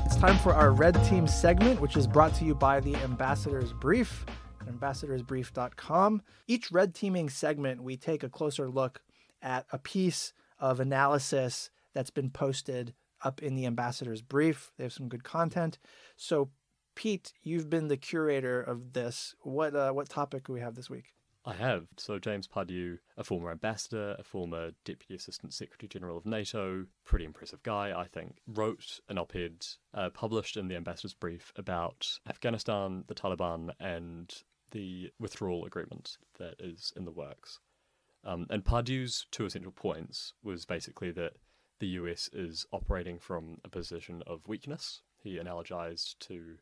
[0.06, 3.74] It's time for our Red Team segment, which is brought to you by the Ambassador's
[3.74, 4.26] Brief,
[4.66, 6.22] ambassadorsbrief.com.
[6.48, 9.02] Each Red Teaming segment, we take a closer look
[9.42, 14.72] at a piece of analysis that's been posted up in the Ambassador's Brief.
[14.78, 15.80] They have some good content.
[16.16, 16.50] So,
[16.96, 19.36] Pete, you've been the curator of this.
[19.42, 21.16] What uh, what topic do we have this week?
[21.48, 21.86] I have.
[21.98, 27.26] So James Pardew, a former ambassador, a former deputy assistant secretary general of NATO, pretty
[27.26, 33.04] impressive guy, I think, wrote an op-ed uh, published in the ambassador's brief about Afghanistan,
[33.08, 34.34] the Taliban, and
[34.76, 37.60] the withdrawal agreement that is in the works.
[38.26, 41.34] Um, and Pardew's two essential points was basically that
[41.80, 45.02] the US is operating from a position of weakness.
[45.24, 46.58] he analogized to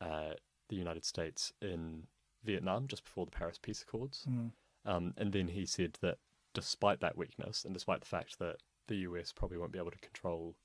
[0.00, 0.32] uh,
[0.68, 2.04] the United States in
[2.42, 4.26] Vietnam just before the Paris Peace Accords.
[4.28, 4.50] Mm.
[4.86, 6.18] Um, and then he said that
[6.54, 8.56] despite that weakness and despite the fact that
[8.88, 10.56] the US probably won't be able to control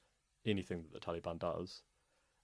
[0.46, 1.84] anything that the Taliban does,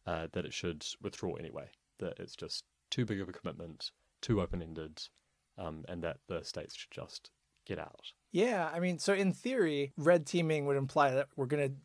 [0.06, 1.70] uh, that it should withdraw anyway.
[2.00, 3.92] That it's just too big of a commitment,
[4.24, 5.04] too open ended,
[5.58, 7.30] um, and that the states should just
[7.66, 8.12] get out.
[8.32, 11.76] Yeah, I mean, so in theory, red teaming would imply that we're going to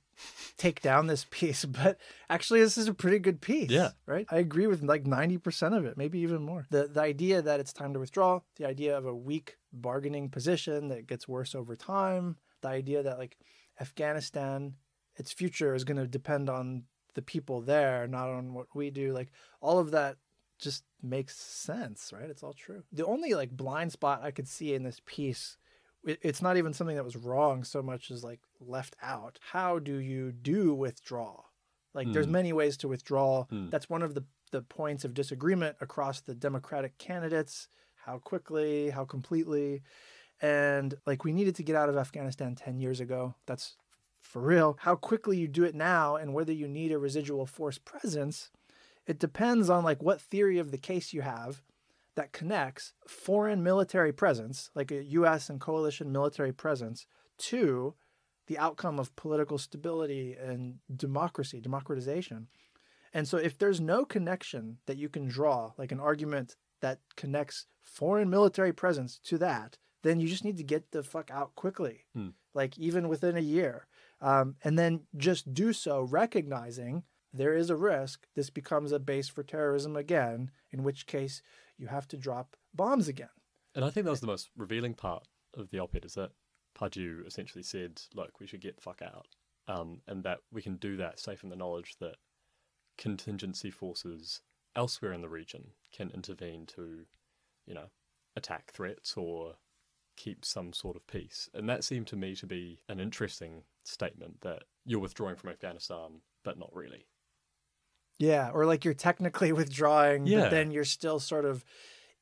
[0.57, 1.99] take down this piece, but
[2.31, 3.71] actually this is a pretty good piece.
[3.71, 3.91] Yeah.
[4.07, 4.27] Right?
[4.31, 6.67] I agree with like 90% of it, maybe even more.
[6.71, 10.89] The the idea that it's time to withdraw, the idea of a weak bargaining position
[10.89, 13.37] that gets worse over time, the idea that like
[13.81, 14.75] Afghanistan
[15.19, 19.13] its future is going to depend on the people there, not on what we do.
[19.13, 20.17] Like all of that
[20.59, 22.29] just makes sense, right?
[22.31, 22.83] It's all true.
[22.93, 25.57] The only like blind spot I could see in this piece,
[26.05, 29.39] it's not even something that was wrong so much as like left out.
[29.53, 31.43] How do you do withdraw?
[31.95, 32.33] Like there's Hmm.
[32.33, 33.45] many ways to withdraw.
[33.47, 33.71] Hmm.
[33.71, 37.69] That's one of the the points of disagreement across the Democratic candidates.
[38.07, 39.83] How quickly, how completely.
[40.41, 43.35] And like we needed to get out of Afghanistan 10 years ago.
[43.47, 43.77] That's
[44.23, 44.79] for real.
[44.81, 48.51] How quickly you do it now and whether you need a residual force presence,
[49.09, 51.63] it depends on like what theory of the case you have
[52.15, 57.07] that connects foreign military presence, like a US and coalition military presence,
[57.39, 57.95] to
[58.49, 62.49] the outcome of political stability and democracy, democratization.
[63.15, 67.67] And so if there's no connection that you can draw, like an argument that connects
[67.83, 72.05] foreign military presence to that, then you just need to get the fuck out quickly,
[72.15, 72.29] Hmm.
[72.55, 73.87] like even within a year.
[74.21, 77.05] Um, and then just do so recognizing
[77.39, 81.43] there is a risk this becomes a base for terrorism again, in which case
[81.77, 83.29] you have to drop bombs again.
[83.75, 86.33] And I think that was the most revealing part of the op-ed is that
[86.75, 89.27] Pardew essentially said, "Look, we should get the fuck out,"
[89.67, 92.17] um, and that we can do that safe in the knowledge that
[92.97, 94.43] contingency forces
[94.77, 97.07] elsewhere in the region can intervene to,
[97.67, 97.91] you know,
[98.37, 99.57] attack threats or
[100.17, 101.49] keep some sort of peace.
[101.55, 106.23] And that seemed to me to be an interesting statement that you're withdrawing from Afghanistan,
[106.43, 107.07] but not really.
[108.19, 110.43] Yeah, or like you're technically withdrawing, Yeah.
[110.43, 111.65] but then you're still sort of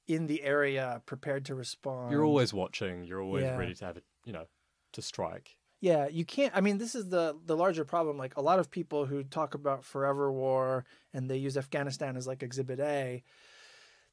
[0.06, 2.12] in the area prepared to respond.
[2.12, 3.04] You're always watching.
[3.04, 3.56] You're always Yeah.
[3.56, 4.46] ready to have it, you know,
[4.92, 5.56] to strike.
[5.80, 6.56] Yeah, you can't.
[6.56, 8.16] I mean, this is the the larger problem.
[8.16, 12.26] Like a lot of people who talk about forever war and they use Afghanistan as
[12.26, 13.22] like Exhibit A.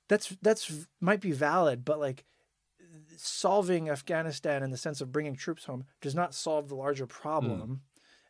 [0.09, 2.25] That's that's might be valid, but like
[3.17, 7.11] solving Afghanistan in the sense of bringing troops home does not solve the larger hmm.
[7.11, 7.81] problem.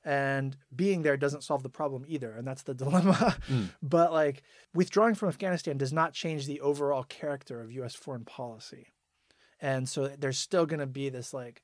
[0.05, 3.37] And being there doesn't solve the problem either, and that's the dilemma.
[3.49, 3.69] Mm.
[3.81, 7.95] But like withdrawing from Afghanistan does not change the overall character of U.S.
[7.95, 8.87] foreign policy,
[9.61, 11.61] and so there's still going to be this like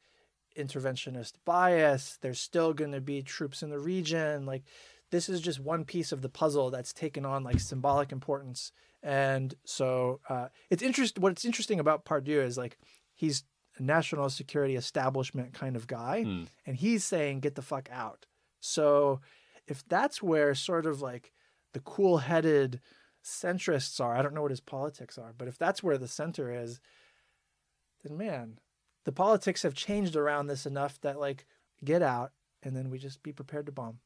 [0.58, 2.17] interventionist bias.
[2.21, 4.45] There's still going to be troops in the region.
[4.45, 4.63] Like
[5.12, 8.71] this is just one piece of the puzzle that's taken on like symbolic importance.
[9.02, 11.19] And so uh, it's interest.
[11.19, 12.78] What's interesting about Pardew is like
[13.15, 13.43] he's
[13.78, 16.47] a national security establishment kind of guy, Mm.
[16.65, 18.25] and he's saying get the fuck out.
[18.60, 19.22] So
[19.67, 21.32] if that's where sort of like
[21.74, 22.80] the cool-headed
[23.24, 26.52] centrists are, I don't know what his politics are, but if that's where the center
[26.52, 26.80] is,
[28.04, 28.60] then man,
[29.06, 31.45] the politics have changed around this enough that like
[31.84, 32.32] get out
[32.63, 34.00] and then we just be prepared to bomb.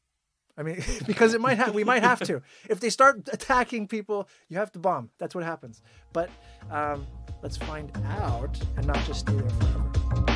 [0.56, 2.42] I mean, because it might have we might have to.
[2.68, 5.10] If they start attacking people, you have to bomb.
[5.18, 5.82] That's what happens.
[6.12, 6.30] But
[6.70, 7.06] um,
[7.42, 10.33] let's find out and not just stay there forever.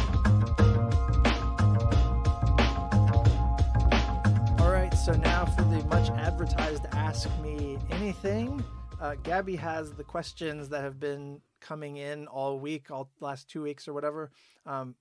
[5.09, 8.63] So now for the much advertised Ask Me Anything.
[9.01, 13.63] Uh, Gabby has the questions that have been coming in all week, all last two
[13.63, 14.31] weeks or whatever.
[14.67, 14.97] Um,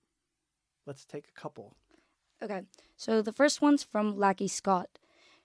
[0.86, 1.76] let's take a couple.
[2.42, 2.62] Okay,
[2.96, 4.88] so the first one's from Lackey Scott.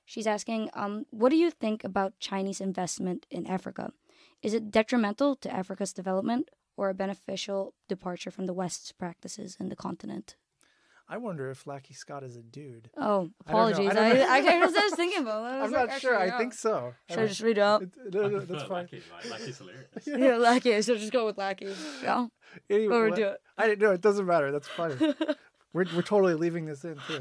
[0.05, 3.91] She's asking, um, what do you think about Chinese investment in Africa?
[4.43, 9.71] Is it detrimental to Africa's development or a beneficial departure from the West's practices in
[9.71, 10.37] the continent?
[11.09, 12.89] I wonder if Lackey Scott is a dude.
[12.97, 13.31] Oh, I don't know.
[13.47, 13.91] apologies.
[13.91, 14.31] I I, don't.
[14.31, 15.53] I, I, was just thinking about that.
[15.53, 16.15] I I'm was not like, sure.
[16.15, 16.39] actually, I yeah.
[16.39, 16.75] think so.
[16.77, 17.83] I Should I don't- just read out?
[17.83, 18.71] It- no, no, that's fine.
[18.83, 19.87] Lackey, like, Lackey's hilarious.
[20.07, 20.83] Yeah, Lackey.
[20.83, 21.73] So just go with Lackey.
[22.03, 22.27] Yeah.
[22.71, 23.39] Anyway, Or what- do it.
[23.59, 23.93] I didn't know.
[23.93, 24.51] It doesn't matter.
[24.53, 24.95] That's funny.
[25.73, 27.21] we're, we're totally leaving this in too.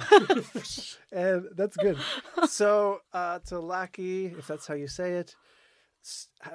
[1.11, 1.97] and that's good.
[2.47, 5.35] So, uh, to Lackey, if that's how you say it,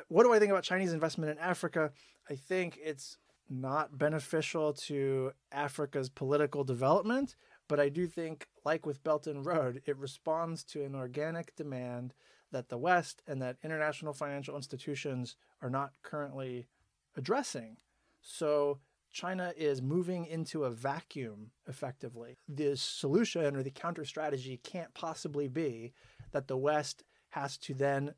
[0.09, 1.91] what do I think about Chinese investment in Africa?
[2.31, 7.37] I think it's not beneficial to Africa's political development,
[7.69, 12.15] but I do think, like with Belt and Road, it responds to an organic demand
[12.53, 16.69] that the West and that international financial institutions are not currently
[17.17, 17.77] addressing.
[18.21, 18.79] So
[19.13, 22.37] China is moving into a vacuum effectively.
[22.49, 25.93] The solution or the counter strategy can't possibly be
[26.33, 28.15] that the West has to then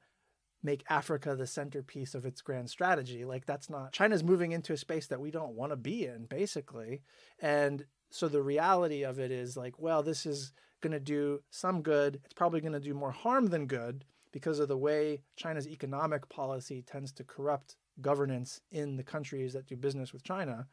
[0.62, 3.25] make Africa the centerpiece of its grand strategy.
[3.25, 6.27] Like that's not China's moving into a space that we don't want to be in,
[6.27, 7.03] basically.
[7.40, 11.83] And so the reality of it is like, well, this is going to do some
[11.83, 12.21] good.
[12.25, 16.29] It's probably going to do more harm than good because of the way China's economic
[16.29, 20.66] policy tends to corrupt governance in the countries that do business with China.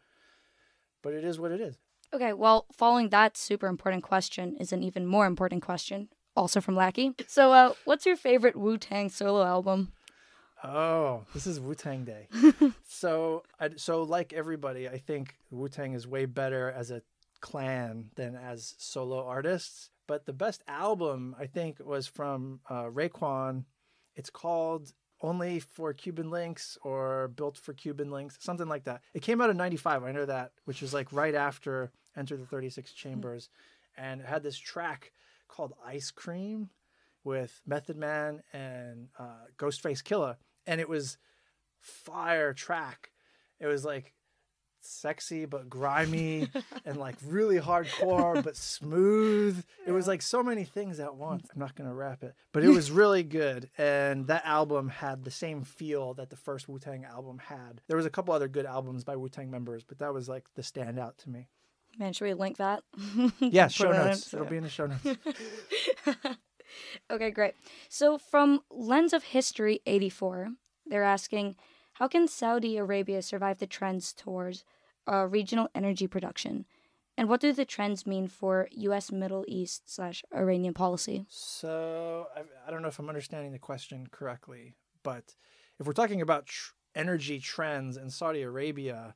[1.02, 1.78] But it is what it is.
[2.14, 6.76] Okay, well, following that super important question is an even more important question, also from
[6.76, 7.14] Lackey.
[7.28, 9.92] So, uh, what's your favorite Wu Tang solo album?
[10.64, 12.28] Oh, this is Wu Tang Day.
[12.88, 17.02] so, I, so like everybody, I think Wu Tang is way better as a
[17.42, 19.92] clan than as solo artists.
[20.08, 23.66] But the best album I think was from uh, Raekwon.
[24.16, 29.02] It's called Only for Cuban Links or Built for Cuban Links, something like that.
[29.14, 30.04] It came out in '95.
[30.04, 33.50] I know that, which was like right after Enter the 36 Chambers,
[33.98, 35.12] and it had this track
[35.56, 36.70] called Ice Cream
[37.24, 40.36] with Method Man and uh, Ghostface Killah,
[40.68, 41.18] and it was
[41.80, 43.12] fire track.
[43.60, 44.14] It was like
[44.82, 46.48] sexy but grimy
[46.86, 49.64] and like really hardcore but smooth.
[49.88, 51.48] It was like so many things at once.
[51.54, 53.70] I'm not going to rap it, but it was really good.
[53.78, 57.82] And that album had the same feel that the first Wu Tang album had.
[57.88, 60.46] There was a couple other good albums by Wu Tang members, but that was like
[60.56, 61.48] the standout to me.
[61.98, 62.84] Man, should we link that?
[63.40, 64.28] Yeah, show notes.
[64.28, 64.34] it?
[64.36, 65.06] It'll be in the show notes.
[67.10, 67.54] Okay, great.
[67.90, 70.50] So, from Lens of History 84,
[70.86, 71.56] they're asking
[71.94, 74.66] how can Saudi Arabia survive the trends towards
[75.10, 76.66] uh, regional energy production?
[77.18, 79.12] And what do the trends mean for U.S.
[79.12, 81.26] Middle East slash Iranian policy?
[81.30, 85.36] So I, I don't know if I'm understanding the question correctly, but
[85.80, 89.16] if we're talking about tr- energy trends in Saudi Arabia,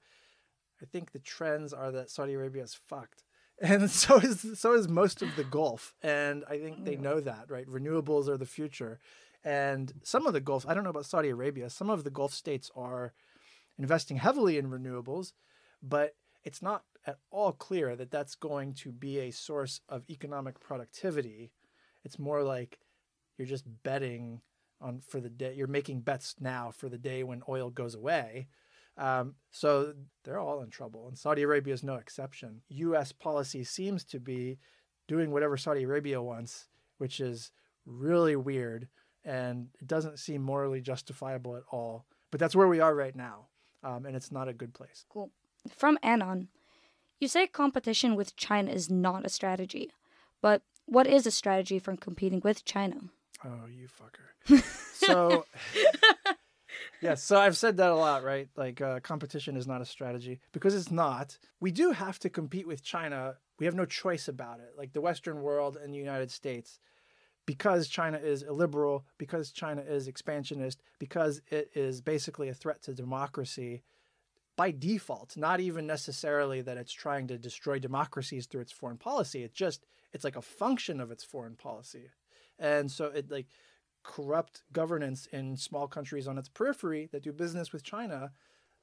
[0.82, 3.24] I think the trends are that Saudi Arabia is fucked.
[3.62, 7.50] And so is so is most of the Gulf, and I think they know that,
[7.50, 7.68] right?
[7.68, 9.00] Renewables are the future,
[9.44, 10.66] and some of the Gulf.
[10.66, 11.70] I don't know about Saudi Arabia.
[11.70, 13.12] Some of the Gulf states are
[13.78, 15.34] investing heavily in renewables,
[15.84, 16.16] but
[16.46, 21.52] it's not at all clear that that's going to be a source of economic productivity.
[22.06, 22.80] It's more like
[23.38, 24.42] you're just betting
[24.82, 25.54] on for the day.
[25.56, 28.48] You're making bets now for the day when oil goes away.
[29.00, 32.62] Um, so they're all in trouble, and Saudi Arabia is no exception.
[32.68, 33.14] U.S.
[33.14, 34.60] policy seems to be
[35.08, 37.52] doing whatever Saudi Arabia wants, which is
[37.86, 38.90] really weird,
[39.24, 42.06] and it doesn't seem morally justifiable at all.
[42.30, 43.48] But that's where we are right now,
[43.84, 45.06] um, and it's not a good place.
[45.08, 45.32] Cool.
[45.74, 46.50] From Anon,
[47.20, 49.92] you say competition with China is not a strategy,
[50.42, 52.98] but what is a strategy for competing with China?
[53.46, 54.62] Oh, you fucker.
[54.94, 55.46] so,
[57.02, 58.50] yes, so I've said that a lot, right?
[58.56, 61.38] Like, uh, competition is not a strategy because it's not.
[61.60, 63.36] We do have to compete with China.
[63.60, 64.74] We have no choice about it.
[64.78, 66.80] Like the Western world and the United States,
[67.46, 72.94] because China is illiberal, because China is expansionist, because it is basically a threat to
[72.94, 73.84] democracy
[74.56, 79.42] by default, not even necessarily that it's trying to destroy democracies through its foreign policy.
[79.42, 82.10] It just, it's like a function of its foreign policy.
[82.60, 83.48] And so it like
[84.04, 88.32] corrupt governance in small countries on its periphery that do business with China.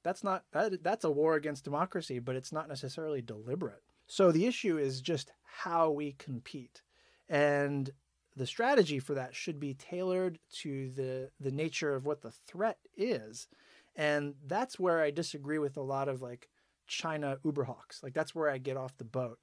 [0.03, 3.83] That's not that that's a war against democracy, but it's not necessarily deliberate.
[4.07, 6.83] So the issue is just how we compete.
[7.29, 7.91] And
[8.37, 12.79] the strategy for that should be tailored to the the nature of what the threat
[12.97, 13.49] is.
[13.97, 16.49] And that's where I disagree with a lot of like
[16.87, 18.03] China Uberhawks.
[18.03, 19.39] Like that's where I get off the boat.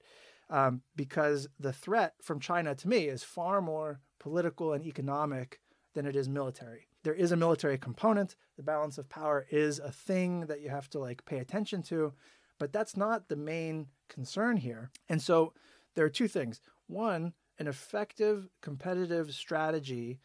[0.49, 5.59] Um, because the threat from China to me is far more political and economic
[5.95, 6.87] than it is military.
[7.03, 8.37] There is a military component.
[8.55, 12.13] The balance of power is a thing that you have to like pay attention to,
[12.57, 14.91] but that's not the main concern here.
[15.09, 15.53] And so
[15.95, 16.61] there are two things.
[16.87, 20.21] One, an effective competitive strategy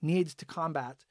[0.00, 1.04] needs to combat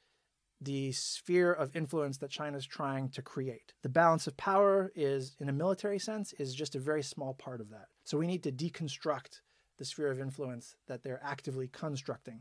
[0.60, 3.72] the sphere of influence that China's trying to create.
[3.82, 7.60] The balance of power is, in a military sense, is just a very small part
[7.60, 7.86] of that.
[8.02, 9.42] So we need to deconstruct
[9.82, 12.40] the sphere of influence that they're actively constructing.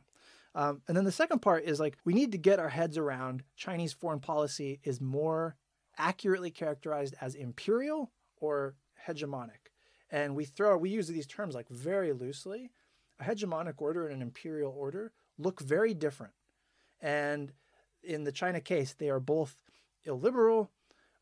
[0.54, 3.42] Um, and then the second part is like we need to get our heads around
[3.56, 5.56] Chinese foreign policy is more
[5.98, 8.76] accurately characterized as imperial or
[9.08, 9.72] hegemonic.
[10.12, 12.70] And we throw we use these terms like very loosely.
[13.20, 16.34] A hegemonic order and an imperial order look very different.
[17.02, 17.54] And
[18.04, 19.58] in the China case, they are both
[20.06, 20.70] illiberal,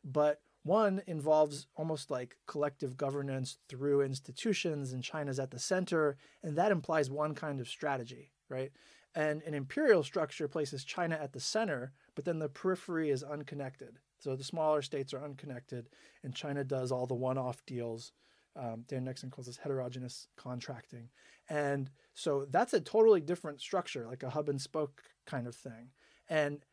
[0.04, 6.56] but one involves almost like collective governance through institutions, and China's at the center, and
[6.56, 8.72] that implies one kind of strategy, right?
[9.14, 13.98] And an imperial structure places China at the center, but then the periphery is unconnected.
[14.18, 15.88] So the smaller states are unconnected,
[16.22, 18.12] and China does all the one off deals
[18.56, 21.08] Um, Dan Nexon calls this heterogeneous contracting.
[21.48, 25.92] And so that's a totally different structure, like a hub and spoke kind of thing.
[26.28, 26.64] And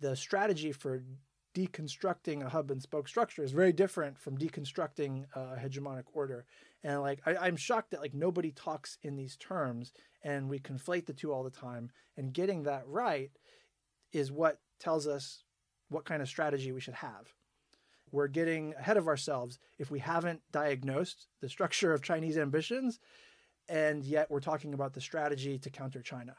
[0.00, 1.02] the strategy for
[1.54, 6.44] deconstructing a hub and spoke structure is very different from deconstructing a hegemonic order.
[6.82, 9.92] And like I, I'm shocked that like nobody talks in these terms
[10.22, 11.90] and we conflate the two all the time.
[12.16, 13.30] And getting that right
[14.12, 15.44] is what tells us
[15.88, 17.34] what kind of strategy we should have.
[18.10, 23.00] We're getting ahead of ourselves if we haven't diagnosed the structure of Chinese ambitions,
[23.68, 26.36] and yet we're talking about the strategy to counter China.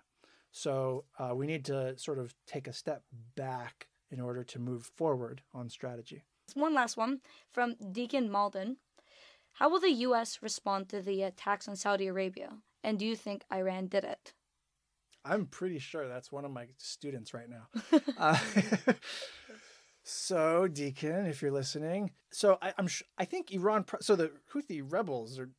[0.52, 3.04] So uh, we need to sort of take a step
[3.36, 6.24] back in order to move forward on strategy.
[6.54, 7.20] One last one
[7.52, 8.78] from Deacon Malden.
[9.54, 10.40] How will the U.S.
[10.42, 12.58] respond to the attacks on Saudi Arabia?
[12.82, 14.34] And do you think Iran did it?
[15.26, 18.00] I'm pretty sure that's one of my students right now.
[18.18, 18.38] uh,
[20.04, 23.86] so, Deacon, if you're listening, so I, am sh- I think Iran.
[24.02, 25.50] So the Houthi rebels are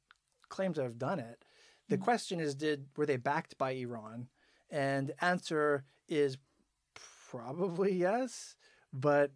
[0.48, 1.44] claim to have done it.
[1.88, 2.04] The mm-hmm.
[2.04, 4.28] question is, did were they backed by Iran?
[4.70, 6.38] And answer is
[7.31, 8.57] probably yes,
[8.93, 9.33] but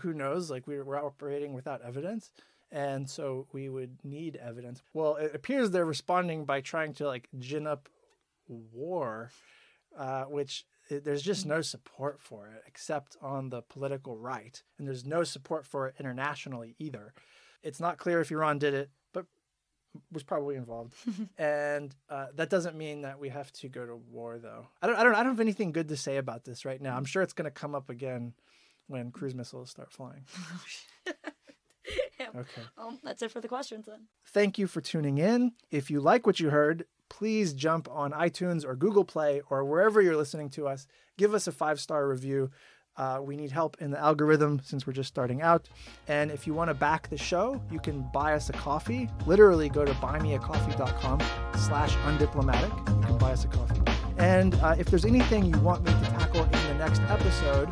[0.00, 0.50] who, knows?
[0.50, 2.32] Like we're, we're operating without evidence.
[2.72, 4.82] And so we would need evidence.
[4.92, 7.88] Well, it appears they're responding by trying to like gin up
[8.48, 9.30] war,
[9.96, 14.62] uh, which there's just no support for it except on the political right.
[14.78, 17.12] And there's no support for it internationally either.
[17.62, 18.90] It's not clear if Iran did it,
[20.12, 20.94] was probably involved.
[21.38, 24.66] and uh, that doesn't mean that we have to go to war, though.
[24.82, 26.96] I don't, I don't, I don't have anything good to say about this right now.
[26.96, 28.34] I'm sure it's going to come up again
[28.86, 30.24] when cruise missiles start flying.
[32.20, 32.28] yeah.
[32.34, 32.62] Okay.
[32.76, 34.06] Well, that's it for the questions then.
[34.26, 35.52] Thank you for tuning in.
[35.70, 40.00] If you like what you heard, please jump on iTunes or Google Play or wherever
[40.00, 40.86] you're listening to us.
[41.16, 42.50] Give us a five star review.
[42.96, 45.68] Uh, we need help in the algorithm since we're just starting out.
[46.08, 49.08] And if you want to back the show, you can buy us a coffee.
[49.26, 51.20] Literally go to buymeacoffee.com
[51.58, 52.70] slash undiplomatic.
[53.00, 53.80] You can buy us a coffee.
[54.18, 57.68] And uh, if there's anything you want me to tackle in the next episode,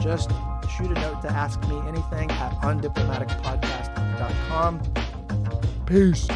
[0.00, 0.30] just
[0.70, 4.80] shoot a note to ask me anything at undiplomaticpodcast.com.
[5.86, 6.26] Peace.